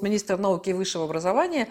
министр 0.00 0.38
науки 0.38 0.70
и 0.70 0.72
высшего 0.72 1.04
образования, 1.04 1.68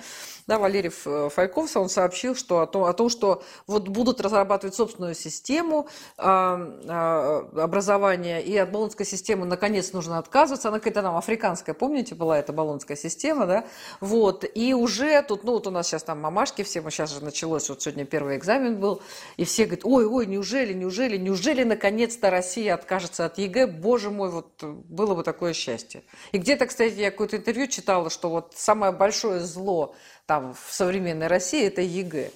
да, 0.48 0.60
Валерий 0.60 0.90
Фальков, 0.90 1.76
он 1.76 1.90
сообщил, 1.90 2.34
что 2.34 2.62
о, 2.62 2.68
том, 2.68 2.86
о 2.86 2.94
том, 2.94 3.10
что 3.10 3.44
вот 3.68 3.90
будут 3.90 4.22
разрабатывать 4.22 4.76
собственную 4.76 5.14
систему 5.14 5.90
э, 6.18 6.24
образования, 6.24 8.42
и 8.42 8.56
от 8.56 8.72
болонской 8.72 9.06
системы 9.06 9.46
наконец 9.46 9.92
нужно 9.92 10.18
отказываться. 10.18 10.70
Она 10.70 10.80
какая-то 10.80 11.02
нам 11.02 11.18
африканская, 11.18 11.76
помните, 11.76 12.16
была 12.16 12.40
эта 12.40 12.54
болонская 12.54 12.96
система, 12.96 13.46
да? 13.46 13.66
Вот, 14.00 14.46
и 14.56 14.74
уже 14.74 15.22
тут, 15.24 15.44
ну 15.44 15.54
вот 15.54 15.68
у 15.68 15.72
нас 15.72 15.88
сейчас 15.88 16.04
там 16.04 16.22
мамашки 16.22 16.64
все, 16.64 16.80
мы 16.80 16.92
сейчас 16.92 17.14
же 17.14 17.24
началось, 17.24 17.68
вот 17.68 17.82
сегодня 17.82 18.06
первый 18.06 18.38
экзамен 18.38 18.80
был, 18.80 19.02
и 19.36 19.44
все 19.44 19.66
говорят, 19.66 19.86
ой, 19.86 20.06
ой, 20.06 20.28
неужели, 20.28 20.74
неужели, 20.74 21.18
неужели 21.18 21.64
наконец-то 21.64 22.30
Россия 22.30 22.74
откажется 22.74 23.26
от 23.26 23.38
ЕГЭ, 23.38 23.68
боже 23.68 24.12
мой, 24.12 24.30
вот 24.30 24.64
было 24.64 25.14
бы 25.14 25.24
такое 25.24 25.52
счастье. 25.52 26.04
И 26.32 26.38
где-то, 26.38 26.68
кстати, 26.68 26.94
я 26.94 27.12
какое-то 27.12 27.36
интервью 27.36 27.68
читала, 27.68 28.10
что 28.18 28.30
вот 28.30 28.54
самое 28.56 28.92
большое 28.92 29.42
зло 29.42 29.94
там 30.26 30.56
в 30.56 30.74
современной 30.74 31.28
России– 31.28 31.68
это 31.68 31.82
ЕГЭ. 31.82 32.32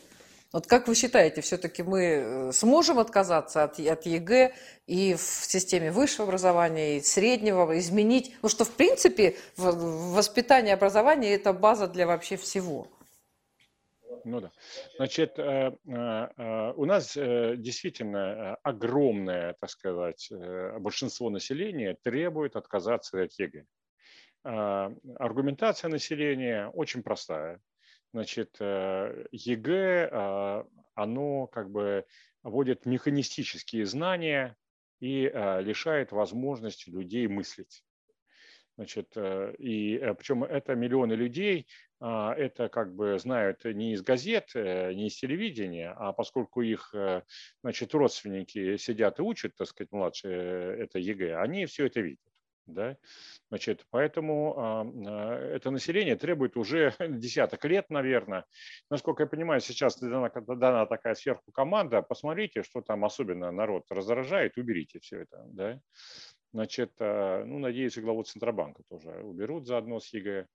Вот 0.54 0.68
как 0.68 0.88
вы 0.88 0.96
считаете, 0.96 1.42
все-таки 1.42 1.82
мы 1.82 2.04
э, 2.04 2.52
сможем 2.52 3.00
отказаться 3.00 3.64
от, 3.64 3.80
от 3.80 4.06
ЕГЭ 4.06 4.54
и 4.86 5.16
в 5.16 5.22
системе 5.22 5.92
высшего 5.92 6.28
образования, 6.28 6.98
и 6.98 7.02
среднего, 7.02 7.80
изменить? 7.80 8.36
Ну 8.44 8.50
что, 8.50 8.64
в 8.64 8.72
принципе, 8.72 9.36
воспитание 9.58 10.76
образования– 10.76 11.34
это 11.36 11.52
база 11.52 11.88
для 11.88 12.06
вообще 12.06 12.38
всего. 12.38 12.88
Ну 14.24 14.40
да. 14.40 14.52
Значит, 14.98 15.40
э, 15.40 15.72
э, 15.88 16.74
у 16.76 16.86
нас 16.86 17.16
действительно 17.16 18.56
огромное, 18.62 19.56
так 19.60 19.70
сказать, 19.72 20.30
большинство 20.80 21.32
населения 21.32 21.98
требует 22.04 22.56
отказаться 22.56 23.24
от 23.24 23.32
ЕГЭ. 23.40 23.66
А, 24.44 24.92
аргументация 25.18 25.90
населения 25.90 26.68
очень 26.70 27.04
простая. 27.04 27.60
Значит, 28.14 28.58
э, 28.60 29.26
ЕГЭ, 29.32 30.10
а, 30.12 30.68
оно 30.96 31.48
как 31.48 31.70
бы 31.70 32.06
вводит 32.44 32.86
механистические 32.86 33.86
знания 33.86 34.58
и 35.00 35.28
а, 35.28 35.60
лишает 35.60 36.12
возможности 36.12 36.90
людей 36.90 37.28
мыслить. 37.28 37.84
Значит, 38.78 39.12
э, 39.16 39.54
и 39.60 39.98
э, 39.98 40.14
причем 40.16 40.44
это 40.44 40.76
миллионы 40.76 41.14
людей, 41.14 41.68
это 42.00 42.68
как 42.70 42.96
бы 42.96 43.20
знают 43.20 43.64
не 43.64 43.94
из 43.94 44.02
газет, 44.02 44.50
не 44.56 45.06
из 45.06 45.18
телевидения, 45.18 45.94
а 45.96 46.14
поскольку 46.14 46.64
их 46.64 46.96
значит, 47.62 47.94
родственники 47.94 48.78
сидят 48.78 49.20
и 49.20 49.22
учат, 49.22 49.56
так 49.56 49.68
сказать, 49.68 49.92
младшие 49.92 50.80
это 50.80 50.98
ЕГЭ, 50.98 51.36
они 51.36 51.68
все 51.68 51.86
это 51.86 52.00
видят. 52.00 52.31
Да? 52.72 52.98
Значит, 53.50 53.86
поэтому 53.90 54.56
а, 54.58 55.38
это 55.56 55.72
население 55.72 56.16
требует 56.16 56.58
уже 56.58 56.94
десяток 57.00 57.64
лет, 57.66 57.90
наверное. 57.90 58.46
Насколько 58.90 59.24
я 59.24 59.28
понимаю, 59.28 59.62
сейчас 59.62 60.00
дана, 60.00 60.30
дана 60.30 60.86
такая 60.86 61.16
сверху 61.16 61.52
команда, 61.52 62.02
посмотрите, 62.02 62.64
что 62.64 62.82
там 62.82 63.06
особенно 63.06 63.52
народ 63.52 63.86
раздражает, 63.90 64.58
уберите 64.58 65.00
все 65.00 65.22
это. 65.22 65.44
Да? 65.48 65.80
Значит, 66.54 66.92
а, 67.00 67.44
ну, 67.46 67.60
надеюсь, 67.60 67.98
и 67.98 68.02
главу 68.02 68.24
Центробанка 68.24 68.84
тоже 68.90 69.12
уберут 69.24 69.68
заодно 69.68 70.00
с 70.00 70.14
ЕГЭ. 70.14 70.48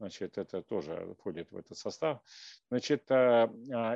Значит, 0.00 0.38
это 0.38 0.62
тоже 0.62 1.14
входит 1.18 1.52
в 1.52 1.58
этот 1.58 1.76
состав. 1.76 2.20
Значит, 2.70 3.04
а, 3.10 3.50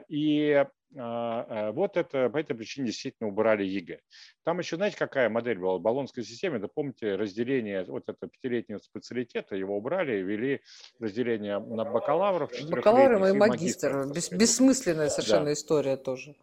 и 0.06 0.50
а, 0.52 0.66
а, 0.98 1.72
вот 1.72 1.96
это, 1.96 2.28
по 2.28 2.36
этой 2.36 2.54
причине 2.54 2.88
действительно 2.88 3.30
убрали 3.30 3.64
ЕГЭ. 3.64 4.00
Там 4.44 4.58
еще, 4.58 4.76
знаете, 4.76 4.98
какая 4.98 5.30
модель 5.30 5.58
была 5.58 5.78
в 5.78 5.80
болонской 5.80 6.22
системе? 6.22 6.58
Да 6.58 6.68
помните, 6.68 7.16
разделение 7.16 7.84
вот 7.84 8.06
этого 8.06 8.30
пятилетнего 8.30 8.80
специалитета, 8.80 9.56
его 9.56 9.78
убрали, 9.78 10.20
ввели 10.20 10.60
разделение 11.00 11.58
на 11.58 11.86
бакалавров, 11.86 12.50
Бакалавры 12.68 13.30
и 13.30 13.32
магистр. 13.32 14.06
Бес, 14.12 14.30
бессмысленная 14.30 15.08
совершенно 15.08 15.46
да. 15.46 15.52
история 15.54 15.96
тоже. 15.96 16.36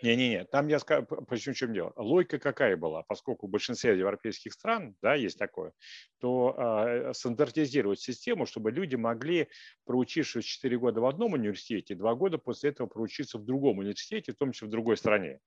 Не-не-не, 0.00 0.44
там 0.44 0.68
я 0.68 0.78
скажу, 0.78 1.06
почему 1.06 1.54
чем 1.54 1.72
дело. 1.72 1.92
Логика 1.96 2.38
какая 2.38 2.76
была? 2.76 3.02
Поскольку 3.02 3.48
в 3.48 3.50
большинстве 3.50 3.98
европейских 3.98 4.52
стран, 4.52 4.94
да, 5.02 5.14
есть 5.14 5.38
такое, 5.38 5.72
то 6.20 6.54
э, 6.56 7.12
стандартизировать 7.14 8.00
систему, 8.00 8.46
чтобы 8.46 8.70
люди 8.70 8.94
могли, 8.94 9.48
проучившись 9.84 10.44
4 10.44 10.78
года 10.78 11.00
в 11.00 11.06
одном 11.06 11.32
университете, 11.32 11.96
2 11.96 12.14
года 12.14 12.38
после 12.38 12.70
этого 12.70 12.86
проучиться 12.86 13.38
в 13.38 13.44
другом 13.44 13.78
университете, 13.78 14.32
в 14.32 14.36
том 14.36 14.52
числе 14.52 14.68
в 14.68 14.70
другой 14.70 14.96
стране. 14.96 15.40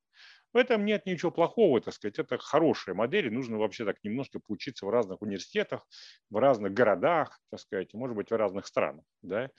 В 0.54 0.58
этом 0.58 0.86
нет 0.86 1.06
ничего 1.06 1.32
плохого, 1.32 1.80
так 1.82 1.94
сказать, 1.94 2.20
это 2.20 2.38
хорошая 2.38 2.94
модель, 2.94 3.32
нужно 3.32 3.58
вообще 3.58 3.86
так 3.86 3.98
немножко 4.04 4.40
поучиться 4.40 4.86
в 4.86 4.90
разных 4.90 5.22
университетах, 5.22 5.88
в 6.30 6.38
разных 6.38 6.74
городах, 6.74 7.40
так 7.50 7.60
сказать, 7.60 7.94
может 7.94 8.16
быть, 8.16 8.32
в 8.32 8.36
разных 8.36 8.68
странах. 8.68 9.06
Да? 9.22 9.50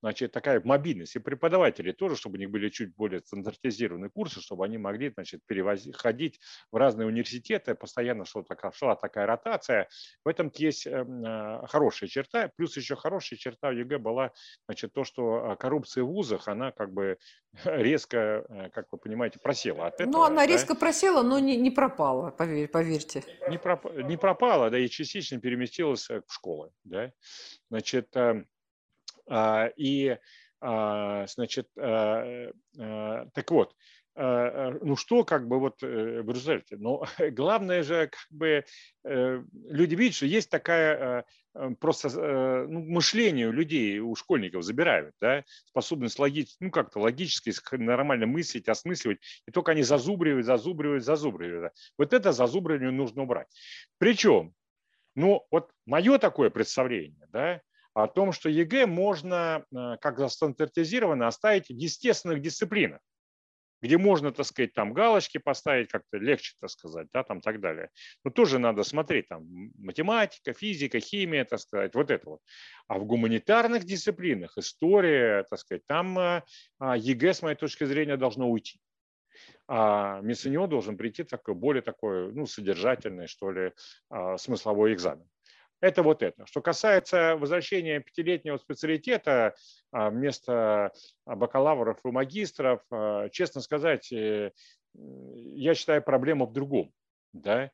Значит, 0.00 0.32
такая 0.32 0.60
мобильность. 0.64 1.16
И 1.16 1.18
преподаватели 1.18 1.92
тоже, 1.92 2.16
чтобы 2.16 2.36
у 2.36 2.38
них 2.38 2.50
были 2.50 2.68
чуть 2.68 2.94
более 2.94 3.20
стандартизированные 3.20 4.10
курсы, 4.10 4.40
чтобы 4.40 4.64
они 4.64 4.78
могли, 4.78 5.10
значит, 5.10 5.40
перевозить, 5.46 5.96
ходить 5.96 6.40
в 6.70 6.76
разные 6.76 7.06
университеты, 7.06 7.74
постоянно 7.74 8.24
шла 8.24 8.42
такая, 8.42 8.72
шла 8.72 8.96
такая 8.96 9.26
ротация. 9.26 9.88
В 10.24 10.28
этом 10.28 10.50
есть 10.54 10.86
эм, 10.86 11.24
э, 11.24 11.66
хорошая 11.66 12.08
черта. 12.08 12.50
Плюс 12.56 12.76
еще 12.76 12.96
хорошая 12.96 13.38
черта 13.38 13.70
в 13.70 13.72
ЕГЭ 13.72 13.98
была, 13.98 14.32
значит, 14.66 14.92
то, 14.92 15.04
что 15.04 15.52
э, 15.52 15.56
коррупция 15.56 16.04
в 16.04 16.08
вузах, 16.08 16.48
она 16.48 16.70
как 16.70 16.92
бы 16.92 17.18
резко, 17.64 18.44
э, 18.48 18.70
как 18.70 18.86
вы 18.92 18.98
понимаете, 18.98 19.38
просела 19.40 19.88
от 19.88 20.00
этого. 20.00 20.10
Она 20.38 20.46
резко 20.46 20.76
просела, 20.76 21.22
но 21.22 21.40
не, 21.40 21.56
не 21.56 21.70
пропала, 21.70 22.30
поверь, 22.30 22.68
поверьте. 22.68 23.24
Не, 23.48 23.58
проп, 23.58 23.92
не 23.96 24.16
пропала, 24.16 24.70
да, 24.70 24.78
и 24.78 24.88
частично 24.88 25.40
переместилась 25.40 26.08
э, 26.10 26.22
в 26.24 26.32
школы. 26.32 26.70
Да? 26.84 27.10
Значит, 27.70 28.14
э, 28.14 28.44
э, 29.28 29.70
и, 29.76 30.16
э, 30.60 31.26
значит, 31.26 31.68
э, 31.76 32.52
так 33.34 33.50
вот, 33.50 33.74
ну 34.18 34.96
что, 34.96 35.24
как 35.24 35.46
бы 35.46 35.60
вот 35.60 35.80
в 35.80 36.28
результате, 36.28 36.76
но 36.76 37.04
главное 37.30 37.82
же, 37.82 38.08
как 38.08 38.26
бы 38.30 38.64
люди 39.04 39.94
видят, 39.94 40.16
что 40.16 40.26
есть 40.26 40.50
такая 40.50 41.24
Э, 41.58 41.70
просто 41.80 42.08
э, 42.08 42.66
ну, 42.68 42.80
мышление 42.84 43.48
у 43.48 43.52
людей, 43.52 43.98
у 43.98 44.14
школьников 44.14 44.62
забирают, 44.62 45.14
да, 45.20 45.44
способность 45.64 46.18
логить, 46.18 46.56
ну 46.60 46.70
как-то 46.70 47.00
логически, 47.00 47.52
нормально 47.74 48.26
мыслить, 48.26 48.68
осмысливать, 48.68 49.18
и 49.46 49.50
только 49.50 49.72
они 49.72 49.82
зазубривают, 49.82 50.46
зазубривают, 50.46 51.04
зазубривают. 51.04 51.72
Вот 51.98 52.12
это 52.12 52.32
зазубривание 52.32 52.90
нужно 52.90 53.22
убрать. 53.22 53.48
Причем, 53.98 54.54
ну 55.16 55.44
вот 55.50 55.70
мое 55.84 56.18
такое 56.18 56.50
представление, 56.50 57.26
да, 57.32 57.60
о 57.92 58.06
том, 58.06 58.30
что 58.30 58.48
ЕГЭ 58.48 58.86
можно, 58.86 59.64
э, 59.74 59.96
как 60.00 60.30
стандартизированно, 60.30 61.26
оставить 61.26 61.66
в 61.66 61.74
естественных 61.74 62.40
дисциплинах 62.40 63.00
где 63.80 63.98
можно, 63.98 64.32
так 64.32 64.46
сказать, 64.46 64.72
там 64.74 64.92
галочки 64.92 65.38
поставить, 65.38 65.90
как-то 65.90 66.18
легче, 66.18 66.54
так 66.60 66.70
сказать, 66.70 67.08
да, 67.12 67.22
там 67.22 67.40
так 67.40 67.60
далее. 67.60 67.90
Но 68.24 68.30
тоже 68.30 68.58
надо 68.58 68.82
смотреть, 68.82 69.28
там, 69.28 69.46
математика, 69.78 70.52
физика, 70.52 71.00
химия, 71.00 71.44
так 71.44 71.60
сказать, 71.60 71.94
вот 71.94 72.10
это 72.10 72.28
вот. 72.28 72.40
А 72.86 72.98
в 72.98 73.04
гуманитарных 73.04 73.84
дисциплинах, 73.84 74.56
история, 74.58 75.44
так 75.48 75.58
сказать, 75.58 75.82
там 75.86 76.18
а, 76.18 76.44
а, 76.78 76.96
ЕГЭ, 76.96 77.34
с 77.34 77.42
моей 77.42 77.56
точки 77.56 77.84
зрения, 77.84 78.16
должно 78.16 78.50
уйти. 78.50 78.80
А 79.68 80.20
вместо 80.20 80.50
него 80.50 80.66
должен 80.66 80.96
прийти 80.96 81.24
такой, 81.24 81.54
более 81.54 81.82
такой, 81.82 82.32
ну, 82.32 82.46
содержательный, 82.46 83.26
что 83.26 83.50
ли, 83.50 83.72
а, 84.10 84.38
смысловой 84.38 84.94
экзамен. 84.94 85.28
Это 85.80 86.02
вот 86.02 86.22
это. 86.22 86.44
Что 86.46 86.60
касается 86.60 87.36
возвращения 87.36 88.00
пятилетнего 88.00 88.56
специалитета 88.56 89.54
а, 89.92 90.10
вместо 90.10 90.92
а, 91.24 91.36
бакалавров 91.36 91.98
и 92.04 92.10
магистров, 92.10 92.82
а, 92.90 93.28
честно 93.28 93.60
сказать, 93.60 94.12
э, 94.12 94.50
я 94.94 95.74
считаю 95.74 96.02
проблему 96.02 96.46
в 96.46 96.52
другом. 96.52 96.92
Да? 97.32 97.70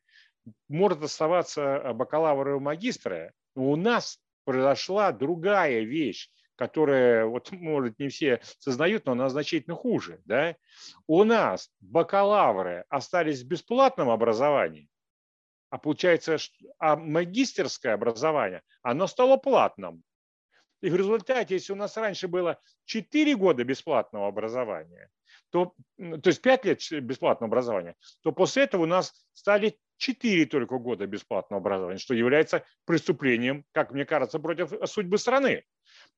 Может 0.69 1.03
оставаться 1.03 1.93
бакалавры 1.95 2.57
и 2.57 2.61
магистры, 2.61 3.33
но 3.55 3.71
у 3.71 3.77
нас 3.77 4.19
произошла 4.45 5.11
другая 5.11 5.81
вещь, 5.81 6.29
которая, 6.57 7.25
вот, 7.25 7.51
может, 7.53 7.99
не 7.99 8.09
все 8.09 8.41
сознают, 8.59 9.07
но 9.07 9.13
она 9.13 9.31
значительно 9.31 9.77
хуже. 9.77 10.21
Да? 10.27 10.57
У 11.07 11.25
нас 11.25 11.71
бакалавры 11.81 12.85
остались 12.91 13.43
в 13.43 13.49
бесплатном 13.49 14.11
образовании, 14.11 14.91
а 15.75 15.79
получается, 15.79 16.37
а 16.79 16.95
магистерское 16.95 17.95
образование, 17.95 18.63
оно 18.83 19.09
стало 19.09 19.39
платным. 19.39 20.05
И 20.81 20.89
в 20.89 20.95
результате, 20.95 21.55
если 21.55 21.73
у 21.73 21.77
нас 21.77 21.97
раньше 21.97 22.29
было 22.29 22.61
4 22.85 23.35
года 23.35 23.65
бесплатного 23.65 24.29
образования, 24.29 25.09
то, 25.51 25.75
то 25.99 26.29
есть 26.31 26.43
5 26.43 26.65
лет 26.65 26.81
бесплатного 27.03 27.49
образования, 27.49 27.97
то 28.23 28.31
после 28.31 28.63
этого 28.63 28.83
у 28.83 28.87
нас 28.87 29.27
стали 29.33 29.77
4 29.97 30.47
только 30.47 30.79
года 30.79 31.09
бесплатного 31.09 31.61
образования, 31.61 31.99
что 31.99 32.15
является 32.15 32.65
преступлением, 32.85 33.65
как 33.73 33.91
мне 33.91 34.05
кажется, 34.05 34.39
против 34.39 34.73
судьбы 34.89 35.19
страны. 35.19 35.65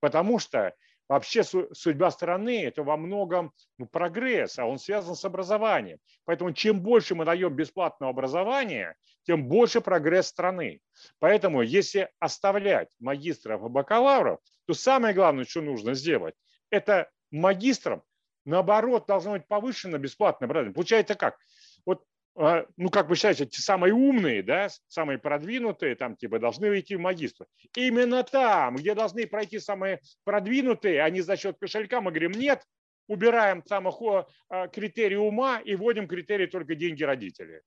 Потому 0.00 0.38
что 0.38 0.75
вообще 1.08 1.43
судьба 1.44 2.11
страны– 2.11 2.64
это 2.67 2.82
во 2.82 2.97
многом 2.97 3.53
ну, 3.79 3.87
прогресс, 3.87 4.58
а 4.58 4.67
он 4.67 4.79
связан 4.79 5.14
с 5.14 5.25
образованием. 5.25 5.99
Поэтому 6.25 6.53
чем 6.53 6.81
больше 6.81 7.14
мы 7.14 7.25
даем 7.25 7.55
бесплатного 7.55 8.11
образования, 8.11 8.97
тем 9.25 9.49
больше 9.49 9.81
прогресс 9.81 10.29
страны. 10.29 10.81
Поэтому 11.19 11.62
если 11.62 12.11
оставлять 12.19 12.88
магистров 12.99 13.64
и 13.64 13.69
бакалавров, 13.69 14.41
то 14.67 14.75
самое 14.75 15.14
главное, 15.14 15.44
что 15.44 15.61
нужно 15.61 15.94
сделать, 15.94 16.35
это 16.70 17.11
магистрам, 17.31 18.03
наоборот, 18.44 19.06
должно 19.06 19.32
быть 19.32 19.47
повышено 19.47 19.99
бесплатное 19.99 20.47
образование. 20.47 20.75
Получается 20.75 21.14
как? 21.14 21.37
Вот 21.85 22.05
ну, 22.37 22.91
как 22.91 23.09
вы 23.09 23.17
считаете, 23.17 23.47
те 23.47 23.62
самые 23.62 23.94
умные, 23.94 24.43
да, 24.43 24.69
самые 24.88 25.19
продвинутые, 25.19 25.97
там, 25.97 26.17
типа, 26.17 26.38
должны 26.38 26.69
уйти 26.69 26.97
в 26.97 27.00
магистр. 27.00 27.47
Именно 27.75 28.25
там, 28.25 28.77
где 28.77 28.94
должны 28.94 29.27
пройти 29.27 29.59
самые 29.59 30.00
продвинутые, 30.25 31.03
они 31.03 31.23
за 31.23 31.37
счет 31.37 31.56
кошелька, 31.59 32.00
мы 32.00 32.11
говорим, 32.11 32.33
нет, 32.33 32.62
убираем 33.09 33.65
самых 33.65 33.97
а, 34.49 34.69
критерий 34.69 35.17
ума 35.17 35.61
и 35.61 35.75
вводим 35.77 36.06
критерии 36.06 36.47
только 36.47 36.75
деньги 36.75 37.03
родителей. 37.05 37.61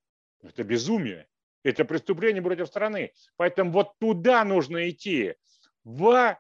Это 0.44 0.64
безумие. 0.64 1.28
Это 1.64 1.84
преступление 1.84 2.42
против 2.42 2.68
страны. 2.68 3.12
Поэтому 3.38 3.72
вот 3.72 3.98
туда 4.00 4.46
нужно 4.46 4.90
идти, 4.90 5.36
в 5.84 6.38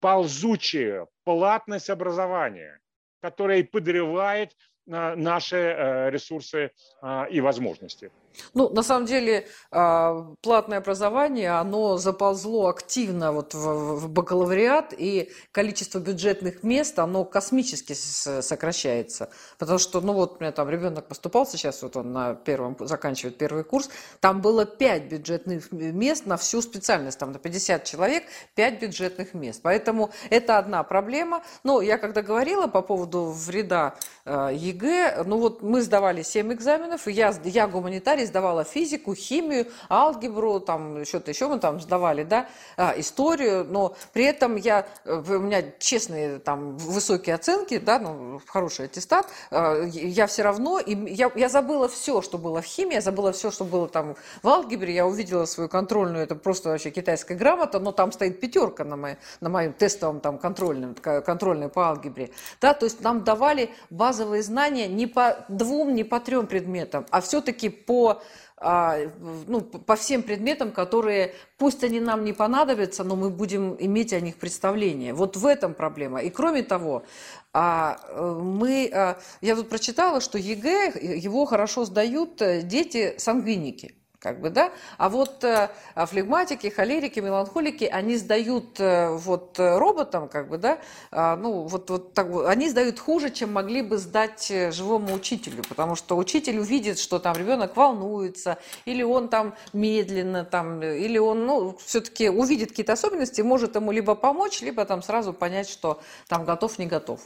ползучую 0.00 1.08
платность 1.24 1.90
образования, 1.90 2.80
которая 3.20 3.62
подрывает 3.64 4.56
наши 4.88 5.56
э, 5.56 6.10
ресурсы 6.10 6.70
а, 7.02 7.26
и 7.30 7.40
возможности. 7.40 8.10
Ну, 8.54 8.68
на 8.70 8.82
самом 8.82 9.06
деле, 9.06 9.46
а, 9.70 10.34
платное 10.42 10.78
образование, 10.78 11.50
оно 11.50 11.96
заползло 11.96 12.68
активно 12.68 13.32
вот 13.32 13.54
в 13.54 14.08
бакалавриат, 14.08 14.94
и 14.96 15.30
количество 15.52 15.98
бюджетных 15.98 16.62
мест, 16.62 16.98
оно 16.98 17.24
космически 17.24 17.94
сокращается. 17.94 19.30
Потому 19.58 19.78
что, 19.78 20.00
ну 20.00 20.12
вот, 20.12 20.36
у 20.38 20.40
меня 20.40 20.52
там 20.52 20.70
ребенок 20.70 21.08
поступал 21.08 21.46
сейчас, 21.46 21.82
вот 21.82 21.96
он 21.96 22.12
на 22.12 22.34
первом, 22.34 22.76
заканчивает 22.80 23.38
первый 23.38 23.64
курс, 23.64 23.90
там 24.20 24.40
было 24.40 24.64
5 24.64 25.04
бюджетных 25.04 25.72
мест 25.72 26.26
на 26.26 26.36
всю 26.36 26.62
специальность, 26.62 27.18
там 27.18 27.32
на 27.32 27.38
50 27.38 27.84
человек 27.84 28.24
5 28.54 28.80
бюджетных 28.80 29.34
мест. 29.34 29.60
Поэтому 29.62 30.10
это 30.30 30.58
одна 30.58 30.82
проблема. 30.82 31.42
Но 31.64 31.80
я 31.80 31.98
когда 31.98 32.22
говорила 32.22 32.66
по 32.66 32.82
поводу 32.82 33.26
вреда 33.26 33.96
а, 34.24 34.50
ЕГЭ, 34.78 35.24
ну 35.24 35.38
вот 35.38 35.62
мы 35.62 35.82
сдавали 35.82 36.22
7 36.22 36.52
экзаменов, 36.52 37.08
и 37.08 37.12
я, 37.12 37.34
я 37.44 37.66
гуманитарий, 37.66 38.24
сдавала 38.24 38.64
физику, 38.64 39.14
химию, 39.14 39.66
алгебру, 39.88 40.60
там 40.60 41.04
что-то 41.04 41.30
еще 41.30 41.48
мы 41.48 41.58
там 41.58 41.80
сдавали, 41.80 42.22
да, 42.22 42.48
а, 42.76 42.94
историю, 42.96 43.66
но 43.68 43.96
при 44.12 44.24
этом 44.24 44.56
я, 44.56 44.86
э, 45.04 45.22
у 45.28 45.40
меня 45.40 45.62
честные 45.78 46.38
там 46.38 46.76
высокие 46.76 47.34
оценки, 47.34 47.78
да, 47.78 47.98
ну, 47.98 48.40
хороший 48.46 48.86
аттестат, 48.86 49.26
а, 49.50 49.82
я 49.84 50.26
все 50.26 50.42
равно, 50.42 50.78
и 50.78 50.94
я, 51.12 51.30
я 51.34 51.48
забыла 51.48 51.88
все, 51.88 52.22
что 52.22 52.38
было 52.38 52.62
в 52.62 52.64
химии, 52.64 52.94
я 52.94 53.00
забыла 53.00 53.32
все, 53.32 53.50
что 53.50 53.64
было 53.64 53.88
там 53.88 54.16
в 54.42 54.48
алгебре, 54.48 54.94
я 54.94 55.06
увидела 55.06 55.44
свою 55.46 55.68
контрольную, 55.68 56.22
это 56.22 56.34
просто 56.34 56.70
вообще 56.70 56.90
китайская 56.90 57.34
грамота, 57.34 57.80
но 57.80 57.92
там 57.92 58.12
стоит 58.12 58.40
пятерка 58.40 58.84
на, 58.84 58.96
моей, 58.96 59.16
на 59.40 59.48
моем 59.48 59.72
тестовом 59.72 60.20
там 60.20 60.38
контрольном, 60.38 60.94
контрольной 60.94 61.68
по 61.68 61.88
алгебре, 61.88 62.30
да, 62.60 62.74
то 62.74 62.84
есть 62.84 63.00
нам 63.00 63.24
давали 63.24 63.70
базовые 63.90 64.42
знания 64.42 64.67
не 64.70 65.06
по 65.06 65.44
двум, 65.48 65.94
не 65.94 66.04
по 66.04 66.20
трем 66.20 66.46
предметам, 66.46 67.06
а 67.10 67.20
все-таки 67.20 67.68
по 67.68 68.22
а, 68.60 68.98
ну, 69.46 69.60
по 69.60 69.94
всем 69.94 70.22
предметам, 70.22 70.72
которые, 70.72 71.34
пусть 71.58 71.84
они 71.84 72.00
нам 72.00 72.24
не 72.24 72.32
понадобятся, 72.32 73.04
но 73.04 73.14
мы 73.14 73.30
будем 73.30 73.76
иметь 73.78 74.12
о 74.12 74.20
них 74.20 74.36
представление. 74.36 75.14
Вот 75.14 75.36
в 75.36 75.46
этом 75.46 75.74
проблема. 75.74 76.22
И 76.22 76.30
кроме 76.30 76.64
того, 76.64 77.04
а, 77.52 77.98
мы, 78.16 78.90
а, 78.92 79.18
я 79.40 79.54
тут 79.54 79.68
прочитала, 79.68 80.20
что 80.20 80.38
ЕГЭ, 80.38 80.98
его 81.00 81.44
хорошо 81.44 81.84
сдают 81.84 82.42
э, 82.42 82.62
дети-сангвиники 82.62 83.97
как 84.20 84.40
бы, 84.40 84.50
да, 84.50 84.72
а 84.96 85.08
вот 85.08 85.44
э, 85.44 85.70
флегматики, 85.94 86.68
холерики, 86.68 87.20
меланхолики, 87.20 87.84
они 87.84 88.16
сдают 88.16 88.80
э, 88.80 89.10
вот 89.10 89.58
э, 89.60 89.78
роботам, 89.78 90.28
как 90.28 90.48
бы, 90.48 90.58
да, 90.58 90.78
э, 91.12 91.36
ну, 91.36 91.62
вот, 91.62 91.88
вот 91.90 92.14
так, 92.14 92.26
они 92.46 92.68
сдают 92.68 92.98
хуже, 92.98 93.30
чем 93.30 93.52
могли 93.52 93.80
бы 93.80 93.96
сдать 93.96 94.50
э, 94.50 94.72
живому 94.72 95.14
учителю, 95.14 95.62
потому 95.68 95.94
что 95.94 96.16
учитель 96.16 96.58
увидит, 96.58 96.98
что 96.98 97.20
там 97.20 97.36
ребенок 97.36 97.76
волнуется, 97.76 98.58
или 98.86 99.04
он 99.04 99.28
там 99.28 99.54
медленно, 99.72 100.44
там, 100.44 100.82
или 100.82 101.18
он, 101.18 101.46
ну, 101.46 101.76
все-таки 101.84 102.28
увидит 102.28 102.70
какие-то 102.70 102.94
особенности, 102.94 103.40
может 103.42 103.76
ему 103.76 103.92
либо 103.92 104.16
помочь, 104.16 104.62
либо 104.62 104.84
там 104.84 105.00
сразу 105.02 105.32
понять, 105.32 105.68
что 105.68 106.00
там 106.26 106.44
готов, 106.44 106.76
не 106.78 106.86
готов. 106.86 107.20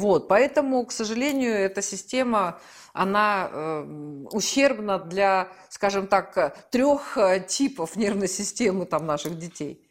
Вот, 0.00 0.28
поэтому, 0.28 0.86
к 0.86 0.92
сожалению, 0.92 1.52
эта 1.52 1.82
система, 1.82 2.58
она 2.94 3.50
э, 3.52 3.82
ущербна 4.32 4.98
для, 4.98 5.48
скажем 5.68 6.06
так, 6.06 6.56
трех 6.70 7.18
э, 7.18 7.40
типов 7.46 7.96
нервной 7.96 8.28
системы 8.28 8.86
там, 8.86 9.04
наших 9.04 9.36
детей. 9.38 9.89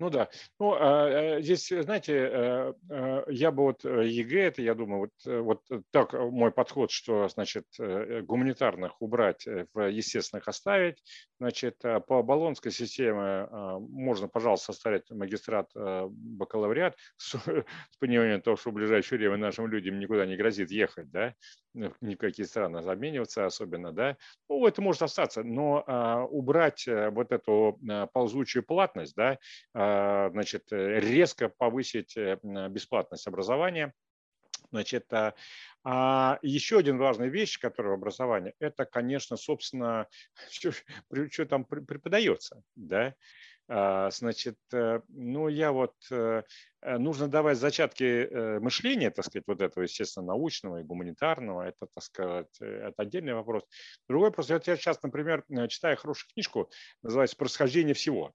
Ну 0.00 0.10
да. 0.10 0.28
Ну, 0.60 0.74
а, 0.78 1.38
э, 1.38 1.42
здесь, 1.42 1.68
знаете, 1.68 2.12
э, 2.14 2.72
э, 2.88 3.24
я 3.30 3.50
бы 3.50 3.64
вот 3.64 3.84
ЕГЭ, 3.84 4.42
это, 4.46 4.62
я 4.62 4.74
думаю, 4.74 5.10
вот, 5.26 5.42
вот 5.42 5.82
так 5.90 6.12
мой 6.12 6.52
подход, 6.52 6.92
что, 6.92 7.26
значит, 7.28 7.64
гуманитарных 7.78 9.02
убрать, 9.02 9.44
в 9.74 9.88
естественных 9.90 10.46
оставить. 10.46 11.02
Значит, 11.40 11.78
по 11.80 12.22
болонской 12.22 12.70
системе 12.70 13.48
можно, 13.80 14.28
пожалуйста, 14.28 14.72
оставить 14.72 15.10
магистрат, 15.10 15.70
бакалавриат 15.74 16.96
с, 17.16 17.32
с 17.90 17.96
пониманием 17.98 18.40
того, 18.40 18.56
что 18.56 18.70
в 18.70 18.74
ближайшее 18.74 19.18
время 19.18 19.36
нашим 19.36 19.66
людям 19.66 19.98
никуда 19.98 20.26
не 20.26 20.36
грозит 20.36 20.70
ехать, 20.70 21.10
да, 21.10 21.34
ни 21.74 22.14
в 22.14 22.18
какие 22.18 22.46
страны 22.46 22.78
обмениваться 22.78 23.46
особенно, 23.46 23.92
да. 23.92 24.16
Ну, 24.48 24.66
это 24.66 24.80
может 24.80 25.02
остаться, 25.02 25.42
но 25.42 26.26
убрать 26.30 26.86
вот 26.86 27.32
эту 27.32 27.78
ползучую 28.12 28.64
платность, 28.64 29.14
да, 29.16 29.38
а, 29.74 29.87
значит, 30.32 30.72
э, 30.72 31.00
резко 31.00 31.48
повысить 31.48 32.16
э, 32.16 32.38
бесплатность 32.68 33.26
образования. 33.26 33.92
Значит, 34.70 35.10
а, 35.12 35.34
а 35.84 36.38
еще 36.42 36.78
один 36.78 36.98
важная 36.98 37.28
вещь, 37.28 37.58
которая 37.58 37.92
в 37.92 37.94
образовании, 37.94 38.54
это, 38.58 38.84
конечно, 38.84 39.36
собственно, 39.36 40.06
что, 40.50 40.72
что 41.30 41.46
там 41.46 41.64
преподается, 41.64 42.62
да, 42.74 43.14
а, 43.70 44.10
Значит, 44.10 44.58
э, 44.72 45.00
ну 45.08 45.48
я 45.48 45.72
вот, 45.72 45.94
нужно 46.82 47.28
давать 47.28 47.58
зачатки 47.58 48.58
мышления, 48.60 49.10
так 49.10 49.26
сказать, 49.26 49.44
вот 49.46 49.60
этого, 49.60 49.84
естественно, 49.84 50.26
научного 50.26 50.80
и 50.80 50.84
гуманитарного, 50.84 51.62
это, 51.62 51.86
так 51.94 52.02
сказать, 52.02 52.60
это 52.60 52.94
отдельный 52.96 53.34
вопрос. 53.34 53.64
Другой 54.08 54.30
вопрос, 54.30 54.48
я 54.50 54.60
сейчас, 54.60 55.02
например, 55.02 55.44
читаю 55.68 55.96
хорошую 55.96 56.30
книжку, 56.32 56.70
называется 57.02 57.36
«Происхождение 57.36 57.94
всего» 57.94 58.34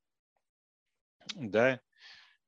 да, 1.35 1.79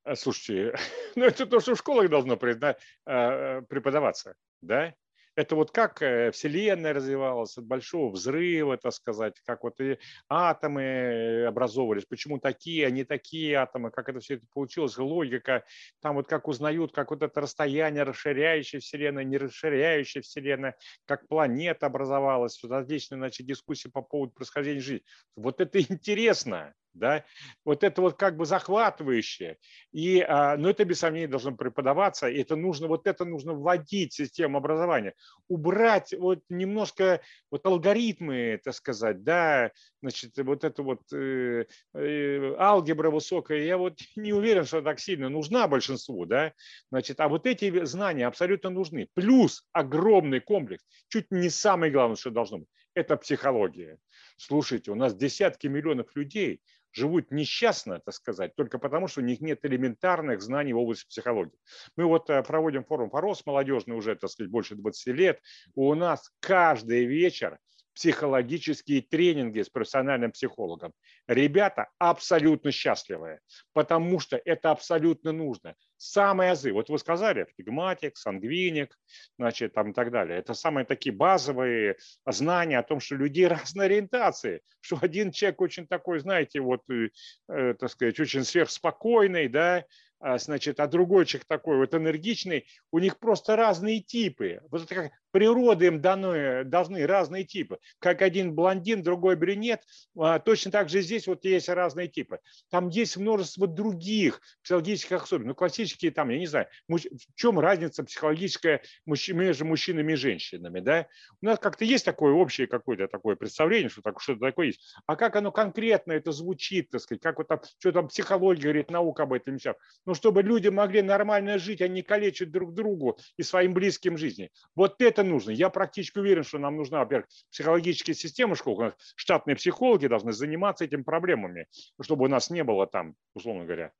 а, 0.04 0.16
слушайте, 0.16 0.76
ну 1.16 1.24
это 1.24 1.46
то, 1.46 1.60
что 1.60 1.74
в 1.74 1.78
школах 1.78 2.10
должно 2.10 2.34
а, 2.34 3.60
преподаваться, 3.62 4.34
да, 4.60 4.94
это 5.36 5.54
вот 5.54 5.70
как 5.70 6.00
э, 6.00 6.30
Вселенная 6.30 6.94
развивалась 6.94 7.58
от 7.58 7.66
большого 7.66 8.10
взрыва, 8.10 8.78
так 8.78 8.92
сказать, 8.94 9.34
как 9.44 9.64
вот 9.64 9.78
и 9.80 9.98
атомы 10.30 11.44
образовывались, 11.46 12.06
почему 12.06 12.38
такие, 12.38 12.86
а 12.86 12.90
не 12.90 13.04
такие 13.04 13.56
атомы, 13.56 13.90
как 13.90 14.08
это 14.08 14.20
все 14.20 14.36
это 14.36 14.46
получилось, 14.52 14.96
логика, 14.96 15.64
там 16.00 16.16
вот 16.16 16.26
как 16.26 16.48
узнают, 16.48 16.92
как 16.92 17.10
вот 17.10 17.22
это 17.22 17.42
расстояние, 17.42 18.04
расширяющее 18.04 18.80
Вселенная, 18.80 19.24
не 19.24 19.36
расширяющая 19.36 20.22
Вселенная, 20.22 20.74
как 21.04 21.28
планета 21.28 21.86
образовалась, 21.86 22.58
различные, 22.64 23.18
значит, 23.18 23.46
дискуссии 23.46 23.88
по 23.88 24.00
поводу 24.00 24.32
происхождения 24.32 24.80
жизни. 24.80 25.04
Вот 25.36 25.60
это 25.60 25.78
интересно, 25.80 26.72
да, 26.98 27.24
вот 27.64 27.84
это 27.84 28.02
вот 28.02 28.16
как 28.16 28.36
бы 28.36 28.46
захватывающее. 28.46 29.58
И, 29.92 30.20
а, 30.20 30.56
но 30.56 30.70
это 30.70 30.84
без 30.84 31.00
сомнения 31.00 31.28
должно 31.28 31.52
преподаваться, 31.52 32.28
и 32.28 32.40
это 32.40 32.56
нужно, 32.56 32.88
вот 32.88 33.06
это 33.06 33.24
нужно 33.24 33.54
вводить 33.54 34.12
в 34.12 34.16
систему 34.16 34.58
образования, 34.58 35.14
убрать 35.48 36.14
вот 36.18 36.40
немножко 36.48 37.20
вот 37.50 37.64
алгоритмы, 37.66 38.60
так 38.62 38.74
сказать, 38.74 39.22
да, 39.22 39.70
значит, 40.02 40.36
вот 40.38 40.64
это 40.64 40.82
вот 40.82 41.00
э, 41.12 41.64
э, 41.94 42.54
алгебра 42.58 43.10
высокая, 43.10 43.58
я 43.62 43.78
вот 43.78 43.98
не 44.16 44.32
уверен, 44.32 44.64
что 44.64 44.82
так 44.82 45.00
сильно 45.00 45.28
нужна 45.28 45.68
большинству, 45.68 46.26
да, 46.26 46.52
значит, 46.90 47.20
а 47.20 47.28
вот 47.28 47.46
эти 47.46 47.84
знания 47.84 48.26
абсолютно 48.26 48.70
нужны. 48.70 49.08
Плюс 49.14 49.64
огромный 49.72 50.40
комплекс, 50.40 50.84
чуть 51.08 51.30
не 51.30 51.50
самое 51.50 51.92
главное, 51.92 52.16
что 52.16 52.30
должно 52.30 52.58
быть, 52.58 52.68
это 52.94 53.16
психология. 53.16 53.98
Слушайте, 54.36 54.90
у 54.90 54.94
нас 54.94 55.14
десятки 55.14 55.66
миллионов 55.66 56.14
людей 56.14 56.62
живут 56.96 57.30
несчастно, 57.30 58.00
так 58.00 58.14
сказать, 58.14 58.54
только 58.56 58.78
потому, 58.78 59.06
что 59.06 59.20
у 59.20 59.24
них 59.24 59.40
нет 59.40 59.64
элементарных 59.64 60.42
знаний 60.42 60.72
в 60.72 60.78
области 60.78 61.06
психологии. 61.06 61.58
Мы 61.96 62.06
вот 62.06 62.30
э, 62.30 62.42
проводим 62.42 62.84
форум 62.84 63.10
«Порос» 63.10 63.44
молодежный 63.44 63.96
уже, 63.96 64.16
так 64.16 64.30
сказать, 64.30 64.50
больше 64.50 64.74
20 64.74 65.14
лет. 65.14 65.40
У 65.74 65.94
нас 65.94 66.32
каждый 66.40 67.04
вечер 67.04 67.58
психологические 67.96 69.00
тренинги 69.00 69.62
с 69.62 69.70
профессиональным 69.70 70.30
психологом. 70.30 70.92
Ребята 71.26 71.88
абсолютно 71.98 72.70
счастливые, 72.70 73.40
потому 73.72 74.20
что 74.20 74.40
это 74.44 74.70
абсолютно 74.70 75.32
нужно. 75.32 75.74
Самые 75.96 76.50
азы, 76.50 76.72
вот 76.72 76.90
вы 76.90 76.98
сказали, 76.98 77.46
флегматик, 77.56 78.18
сангвиник, 78.18 78.94
значит, 79.38 79.72
там 79.72 79.92
и 79.92 79.94
так 79.94 80.10
далее. 80.10 80.38
Это 80.38 80.52
самые 80.52 80.84
такие 80.84 81.14
базовые 81.14 81.96
знания 82.26 82.78
о 82.78 82.82
том, 82.82 83.00
что 83.00 83.16
люди 83.16 83.42
разной 83.44 83.86
ориентации, 83.86 84.60
что 84.80 84.98
один 85.00 85.32
человек 85.32 85.62
очень 85.62 85.86
такой, 85.86 86.20
знаете, 86.20 86.60
вот, 86.60 86.82
э, 86.90 87.08
э 87.48 87.74
так 87.74 87.90
сказать, 87.90 88.20
очень 88.20 88.44
сверхспокойный, 88.44 89.48
да, 89.48 89.86
а, 90.18 90.38
значит, 90.38 90.80
а 90.80 90.86
другой 90.86 91.26
человек 91.26 91.46
такой 91.46 91.76
вот 91.76 91.94
энергичный, 91.94 92.66
у 92.90 92.98
них 92.98 93.18
просто 93.18 93.54
разные 93.54 94.00
типы. 94.00 94.60
Вот 94.70 94.82
это 94.82 94.94
как 94.94 95.12
природы 95.36 95.88
им 95.88 96.00
даны, 96.00 96.64
должны 96.64 97.06
разные 97.06 97.44
типы. 97.44 97.76
Как 97.98 98.22
один 98.22 98.54
блондин, 98.54 99.02
другой 99.02 99.36
брюнет, 99.36 99.82
а, 100.18 100.38
точно 100.38 100.70
так 100.70 100.88
же 100.88 101.02
здесь 101.02 101.26
вот 101.26 101.44
есть 101.44 101.68
разные 101.68 102.08
типы. 102.08 102.38
Там 102.70 102.88
есть 102.88 103.18
множество 103.18 103.66
других 103.66 104.40
психологических 104.62 105.24
особенностей. 105.24 105.48
Ну, 105.48 105.54
классические 105.54 106.10
там, 106.10 106.30
я 106.30 106.38
не 106.38 106.46
знаю, 106.46 106.68
в 106.88 106.98
чем 107.34 107.60
разница 107.60 108.02
психологическая 108.02 108.80
между 109.04 109.66
мужчинами 109.66 110.14
и 110.14 110.16
женщинами, 110.16 110.80
да? 110.80 111.06
У 111.42 111.44
нас 111.44 111.58
как-то 111.58 111.84
есть 111.84 112.06
такое 112.06 112.32
общее 112.32 112.66
какое-то 112.66 113.06
такое 113.06 113.36
представление, 113.36 113.90
что 113.90 114.00
что-то 114.18 114.40
такое 114.40 114.68
есть. 114.68 114.80
А 115.04 115.16
как 115.16 115.36
оно 115.36 115.52
конкретно 115.52 116.12
это 116.12 116.32
звучит, 116.32 116.88
так 116.88 117.02
сказать, 117.02 117.20
как 117.20 117.36
вот 117.36 117.48
там, 117.48 117.60
что 117.78 117.92
там 117.92 118.08
психология 118.08 118.62
говорит, 118.62 118.90
наука 118.90 119.24
об 119.24 119.34
этом 119.34 119.56
вещах. 119.56 119.76
Ну, 120.06 120.14
чтобы 120.14 120.42
люди 120.42 120.68
могли 120.68 121.02
нормально 121.02 121.58
жить, 121.58 121.82
а 121.82 121.88
не 121.88 122.00
калечить 122.00 122.50
друг 122.50 122.72
другу 122.72 123.18
и 123.36 123.42
своим 123.42 123.74
близким 123.74 124.16
жизни. 124.16 124.50
Вот 124.74 125.02
это 125.02 125.25
нужно. 125.26 125.50
Я 125.50 125.68
практически 125.70 126.18
уверен, 126.18 126.44
что 126.44 126.58
нам 126.58 126.76
нужна, 126.76 127.00
во-первых, 127.00 127.28
психологическая 127.50 128.14
система 128.14 128.56
школ, 128.56 128.92
штатные 129.14 129.56
психологи 129.56 130.06
должны 130.06 130.32
заниматься 130.32 130.84
этими 130.84 131.02
проблемами, 131.02 131.66
чтобы 132.00 132.24
у 132.24 132.28
нас 132.28 132.50
не 132.50 132.64
было 132.64 132.86
там, 132.86 133.14
условно 133.34 133.64
говоря, 133.64 133.92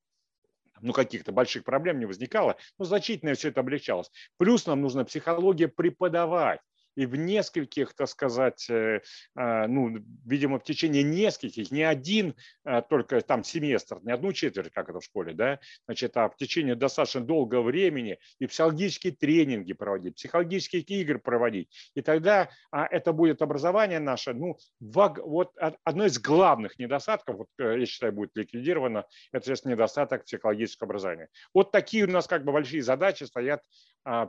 ну, 0.81 0.93
каких-то 0.93 1.33
больших 1.33 1.65
проблем 1.65 1.99
не 1.99 2.07
возникало, 2.07 2.57
но 2.79 2.85
значительно 2.85 3.35
все 3.35 3.49
это 3.49 3.61
облегчалось. 3.61 4.11
Плюс 4.37 4.67
нам 4.67 4.83
нужно 4.83 5.05
психология 5.05 5.69
преподавать 5.69 6.61
и 6.97 7.07
в 7.07 7.15
нескольких, 7.15 7.95
так 7.95 8.09
сказать, 8.09 8.69
э, 8.71 9.03
а, 9.37 9.69
ну, 9.69 9.99
видимо, 10.25 10.59
в 10.59 10.65
течение 10.65 11.03
нескольких, 11.03 11.71
не 11.71 11.83
один 11.83 12.35
а, 12.65 12.83
только 12.83 13.21
там 13.21 13.45
семестр, 13.45 14.01
не 14.03 14.13
одну 14.13 14.33
четверть, 14.33 14.73
как 14.73 14.89
это 14.89 15.01
в 15.01 15.05
школе, 15.05 15.35
да, 15.35 15.61
значит, 15.85 16.17
а 16.17 16.29
в 16.29 16.37
течение 16.37 16.75
достаточно 16.75 17.21
долгого 17.21 17.63
времени 17.63 18.19
и 18.39 18.47
психологические 18.47 19.15
тренинги 19.15 19.75
проводить, 19.75 20.17
психологические 20.17 21.01
игры 21.01 21.19
проводить. 21.19 21.69
И 21.95 22.01
тогда 22.01 22.49
а, 22.71 22.87
это 22.87 23.13
будет 23.13 23.43
образование 23.43 24.01
наше, 24.01 24.33
ну, 24.33 24.57
вот 24.81 25.53
одно 25.85 26.07
из 26.07 26.19
главных 26.19 26.79
недостатков, 26.79 27.37
вот, 27.37 27.49
э, 27.59 27.79
я 27.79 27.87
считаю, 27.87 28.13
будет 28.13 28.31
ликвидировано, 28.35 29.05
это, 29.33 29.47
сейчас 29.47 29.65
недостаток 29.65 30.25
психологического 30.25 30.87
образования. 30.87 31.29
Вот 31.53 31.73
такие 31.73 32.05
у 32.05 32.11
нас 32.11 32.27
как 32.27 32.45
бы 32.45 32.53
большие 32.53 32.83
задачи 32.83 33.25
стоят 33.25 33.63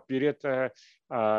перед 0.07 0.43
э, 0.43 0.71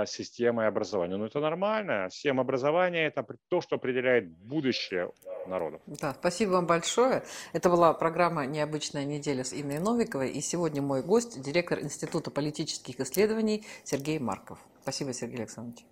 системой 0.06 0.66
образования. 0.66 1.16
Но 1.16 1.26
это 1.26 1.40
нормально. 1.40 2.08
Система 2.10 2.42
образования– 2.42 3.06
это 3.08 3.26
то, 3.48 3.60
что 3.60 3.76
определяет 3.76 4.30
будущее 4.30 5.10
народа. 5.46 5.80
Да, 5.86 6.14
спасибо 6.14 6.52
вам 6.52 6.66
большое. 6.66 7.22
Это 7.52 7.68
была 7.68 7.92
программа 7.92 8.46
«Необычная 8.46 9.04
неделя» 9.04 9.44
с 9.44 9.52
Инной 9.52 9.78
Новиковой. 9.78 10.30
И 10.30 10.40
сегодня 10.40 10.82
мой 10.82 11.02
гость– 11.02 11.40
директор 11.42 11.80
Института 11.80 12.30
политических 12.30 13.00
исследований 13.00 13.66
Сергей 13.84 14.18
Марков. 14.18 14.58
Спасибо, 14.82 15.12
Сергей 15.12 15.40
Александрович. 15.40 15.84